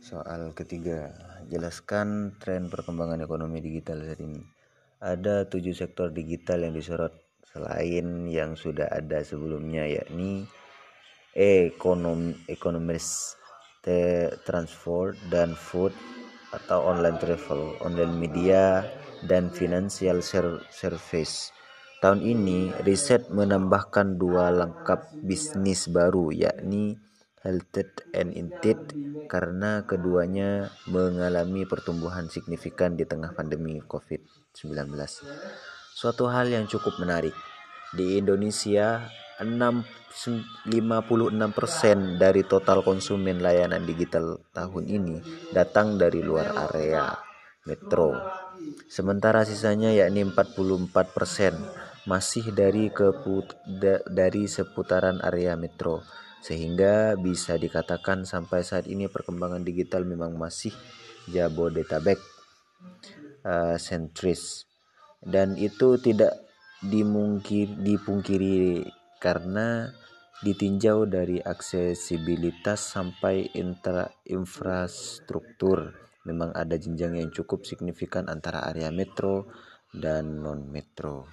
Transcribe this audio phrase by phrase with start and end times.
[0.00, 1.12] Soal ketiga,
[1.52, 4.40] jelaskan tren perkembangan ekonomi digital saat ini.
[4.96, 7.12] Ada tujuh sektor digital yang disorot
[7.44, 10.48] selain yang sudah ada sebelumnya yakni
[11.36, 13.36] ekonomi, ekonomis,
[14.48, 15.92] transport dan food
[16.56, 18.80] atau online travel, online media
[19.28, 20.24] dan financial
[20.72, 21.52] service.
[22.00, 26.96] Tahun ini riset menambahkan dua lengkap bisnis baru yakni
[27.40, 28.92] Health and Intit
[29.24, 34.92] karena keduanya mengalami pertumbuhan signifikan di tengah pandemi COVID-19.
[35.96, 37.32] Suatu hal yang cukup menarik,
[37.96, 39.08] di Indonesia
[39.40, 40.36] 56%
[42.20, 45.16] dari total konsumen layanan digital tahun ini
[45.56, 47.16] datang dari luar area
[47.64, 48.20] metro.
[48.86, 53.56] Sementara sisanya yakni 44% masih dari keput
[54.08, 56.00] dari seputaran area metro.
[56.40, 60.72] Sehingga bisa dikatakan sampai saat ini perkembangan digital memang masih
[61.28, 62.16] Jabodetabek
[63.44, 64.64] uh, sentris.
[65.20, 66.32] Dan itu tidak
[66.80, 68.88] dimungkir, dipungkiri
[69.20, 69.92] karena
[70.40, 75.92] ditinjau dari aksesibilitas sampai intra, infrastruktur.
[76.24, 79.52] Memang ada jenjang yang cukup signifikan antara area metro
[79.92, 81.28] dan non metro.